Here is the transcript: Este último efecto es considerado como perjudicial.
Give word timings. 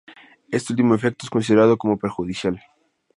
Este 0.49 0.73
último 0.73 0.95
efecto 0.95 1.27
es 1.27 1.29
considerado 1.29 1.77
como 1.77 1.99
perjudicial. 1.99 2.59